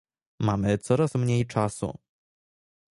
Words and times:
Mamy 0.39 0.77
coraz 0.77 1.15
mniej 1.15 1.45
czasu 1.47 1.97